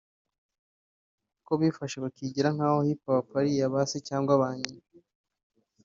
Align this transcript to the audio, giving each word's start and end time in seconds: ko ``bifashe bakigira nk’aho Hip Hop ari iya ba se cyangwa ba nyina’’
ko 1.45 1.51
``bifashe 1.59 1.97
bakigira 2.03 2.49
nk’aho 2.55 2.79
Hip 2.87 3.01
Hop 3.07 3.27
ari 3.39 3.49
iya 3.55 3.73
ba 3.73 3.81
se 3.91 3.97
cyangwa 4.07 4.33
ba 4.41 4.49
nyina’’ 4.59 4.83